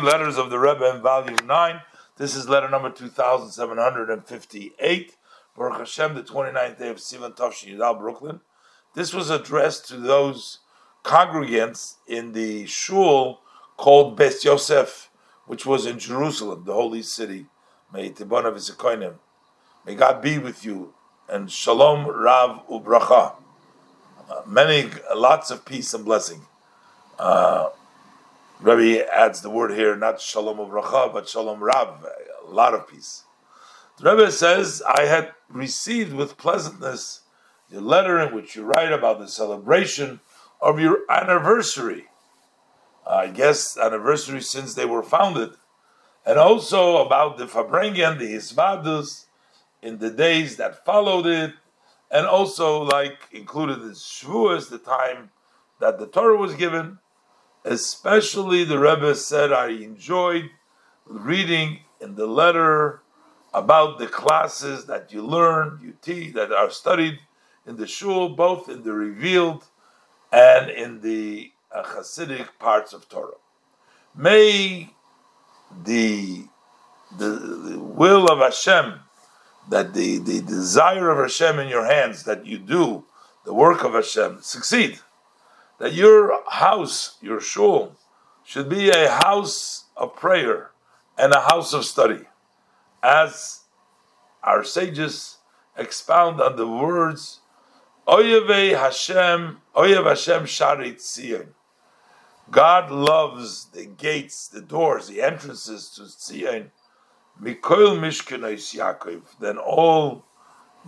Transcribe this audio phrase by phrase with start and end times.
[0.00, 1.80] Letters of the Rebbe in Volume 9.
[2.18, 5.16] This is letter number 2758.
[5.56, 8.40] Baruch Hashem, the 29th day of Sivan Tavshin Yudal, Brooklyn.
[8.94, 10.60] This was addressed to those
[11.02, 13.40] congregants in the shul
[13.76, 15.10] called Beth Yosef,
[15.46, 17.46] which was in Jerusalem, the holy city.
[17.92, 18.14] May
[19.84, 20.94] May God be with you.
[21.28, 23.34] And Shalom Rav Ubracha.
[24.30, 26.42] Uh, many, lots of peace and blessing.
[27.18, 27.70] Uh,
[28.60, 32.04] Rabbi adds the word here, not shalom uvracha, but shalom rav,
[32.44, 33.22] a lot of peace.
[33.98, 37.20] The Rebbe says, I had received with pleasantness
[37.70, 40.20] your letter in which you write about the celebration
[40.60, 42.06] of your anniversary.
[43.06, 45.50] I guess anniversary since they were founded.
[46.26, 49.26] And also about the Farbrengen, the Hisvadus,
[49.82, 51.54] in the days that followed it,
[52.10, 55.30] and also like included the Shavuos, the time
[55.80, 56.98] that the Torah was given,
[57.68, 60.48] Especially the Rebbe said, I enjoyed
[61.04, 63.02] reading in the letter
[63.52, 67.18] about the classes that you learn, you teach, that are studied
[67.66, 69.66] in the shul, both in the revealed
[70.32, 73.32] and in the uh, Hasidic parts of Torah.
[74.16, 74.94] May
[75.84, 76.44] the,
[77.18, 79.00] the, the will of Hashem,
[79.68, 83.04] that the, the desire of Hashem in your hands, that you do
[83.44, 85.00] the work of Hashem, succeed
[85.78, 87.96] that your house, your shul,
[88.44, 90.70] should be a house of prayer
[91.16, 92.20] and a house of study.
[93.02, 93.60] As
[94.42, 95.38] our sages
[95.76, 97.40] expound on the words,
[98.06, 101.48] Oyeve Hashem, Oyev Hashem Sharit Tzion.
[102.50, 106.70] God loves the gates, the doors, the entrances to Tzion.
[107.40, 110.24] Mikoil Mishkenois Yaakov, then all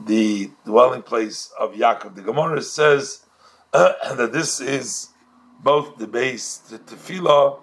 [0.07, 2.15] the dwelling place of Yaakov.
[2.17, 3.27] The Gemara says
[3.73, 5.09] uh, that this is
[5.63, 7.61] both the base to tefillah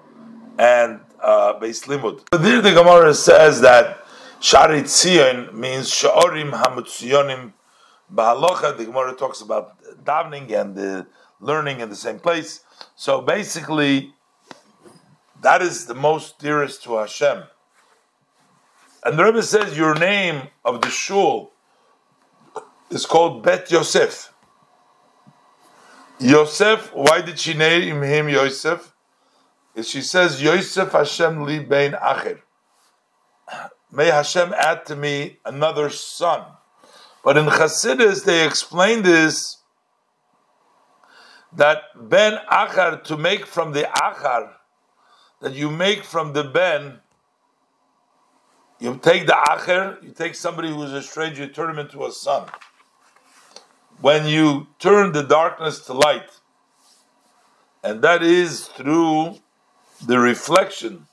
[0.59, 2.23] and uh, base limud.
[2.31, 4.03] But there the Gemara says that
[4.39, 7.53] Shari Tzion means Sha'orim Hamutziyonim
[8.13, 8.77] Bahalocha.
[8.77, 11.07] The Gemara talks about davening and the
[11.39, 12.61] learning in the same place.
[12.95, 14.13] So basically,
[15.41, 17.43] that is the most dearest to Hashem.
[19.03, 21.51] And the Rebbe says your name of the shul
[22.89, 24.33] is called Bet Yosef.
[26.19, 28.93] Yosef, why did she name him Yosef?
[29.83, 32.39] She says, Yosef Hashem li bein acher.
[33.91, 36.43] May Hashem add to me another son.
[37.23, 39.57] But in Chassidus, they explain this
[41.53, 44.51] that ben achar, to make from the achar,
[45.41, 46.99] that you make from the ben,
[48.79, 52.05] you take the acher, you take somebody who is a stranger, you turn him into
[52.05, 52.47] a son
[53.99, 56.29] when you turn the darkness to light,
[57.83, 59.37] and that is through
[60.05, 61.07] the reflection,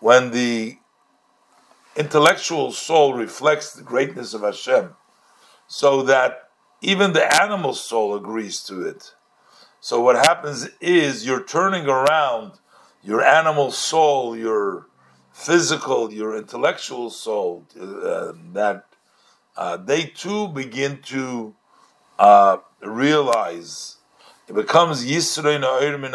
[0.00, 0.78] when the
[1.96, 4.94] intellectual soul reflects the greatness of Hashem,
[5.66, 9.14] so that even the animal soul agrees to it.
[9.80, 12.52] So what happens is you're turning around
[13.02, 14.86] your animal soul, your
[15.32, 18.86] physical, your intellectual soul, uh, that
[19.56, 21.54] uh, they too begin to
[22.18, 23.96] uh, realize
[24.48, 26.12] it becomes Yisrei Na'ir min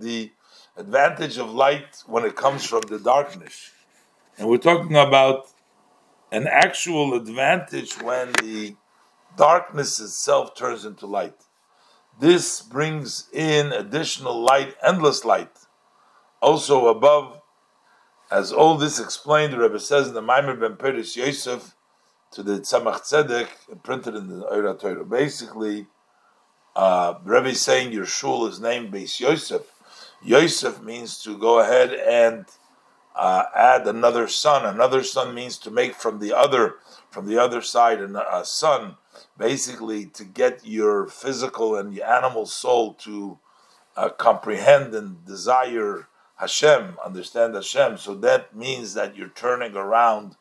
[0.00, 0.32] the
[0.76, 3.70] advantage of light when it comes from the darkness.
[4.38, 5.46] And we're talking about
[6.32, 8.74] an actual advantage when the
[9.36, 11.34] darkness itself turns into light.
[12.18, 15.56] This brings in additional light, endless light.
[16.40, 17.40] Also above,
[18.30, 21.74] as all this explained, the Rebbe says in the Maimer Ben Peres Yosef,
[22.34, 25.08] to the Tzemach Tzedek printed in the Ohr HaTorah.
[25.08, 25.86] Basically,
[26.74, 29.62] uh, Rebbe is saying your shul is named Beis Yosef.
[30.20, 32.46] Yosef means to go ahead and
[33.14, 34.66] uh, add another son.
[34.66, 36.76] Another son means to make from the other
[37.08, 38.96] from the other side a son.
[39.38, 43.38] Basically, to get your physical and your animal soul to
[43.96, 47.98] uh, comprehend and desire Hashem, understand Hashem.
[47.98, 50.34] So that means that you're turning around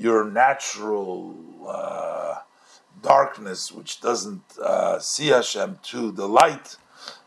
[0.00, 1.36] your natural
[1.68, 2.36] uh,
[3.02, 6.76] darkness, which doesn't uh, see Hashem, to the light,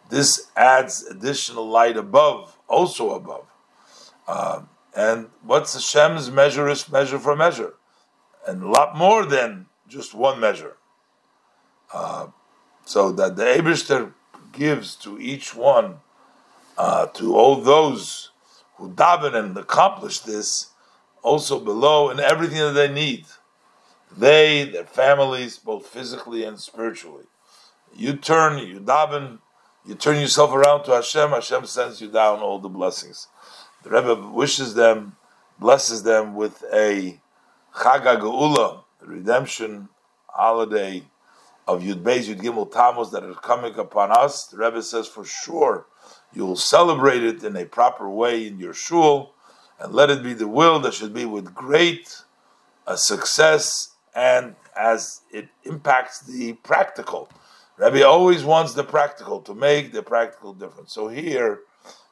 [0.09, 3.45] this adds additional light above, also above.
[4.27, 4.61] Uh,
[4.95, 7.73] and what's Hashem's measure is measure for measure,
[8.47, 10.77] and a lot more than just one measure.
[11.93, 12.27] Uh,
[12.85, 14.13] so that the Abishter
[14.51, 15.97] gives to each one,
[16.75, 18.31] uh, to all those
[18.77, 20.72] who daven and accomplish this,
[21.23, 23.25] also below and everything that they need.
[24.15, 27.25] They, their families, both physically and spiritually.
[27.95, 29.39] You turn, you daven,
[29.85, 33.27] you turn yourself around to Hashem, Hashem sends you down all the blessings.
[33.83, 35.15] The Rebbe wishes them,
[35.59, 37.19] blesses them with a
[37.75, 39.89] Chag Geula, the redemption
[40.27, 41.03] holiday
[41.67, 44.45] of Yud Beis Yud Gimel Tammuz that are coming upon us.
[44.45, 45.85] The Rebbe says for sure
[46.33, 49.33] you will celebrate it in a proper way in your shul,
[49.79, 52.21] and let it be the will that should be with great
[52.87, 57.29] uh, success and as it impacts the practical.
[57.77, 60.93] Rebbe always wants the practical to make the practical difference.
[60.93, 61.61] So here,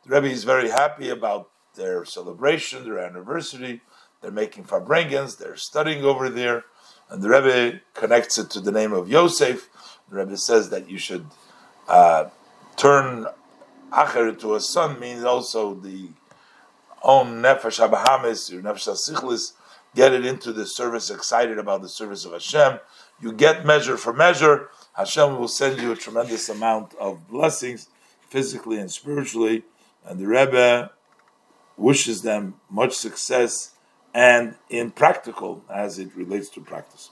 [0.05, 3.81] the Rebbe is very happy about their celebration, their anniversary.
[4.21, 6.65] They're making farbrengens, they're studying over there,
[7.09, 9.69] and the Rebbe connects it to the name of Yosef.
[10.09, 11.25] The Rebbe says that you should
[11.87, 12.29] uh,
[12.75, 13.27] turn
[13.91, 16.09] Acher to a son means also the
[17.03, 19.53] own nefesh abahamis, your nefesh asichlis,
[19.95, 22.79] get it into the service, excited about the service of Hashem.
[23.19, 24.69] You get measure for measure.
[24.93, 27.87] Hashem will send you a tremendous amount of blessings,
[28.29, 29.63] physically and spiritually.
[30.05, 30.91] And the Rebbe
[31.77, 33.71] wishes them much success
[34.13, 37.09] and in practical as it relates to practice.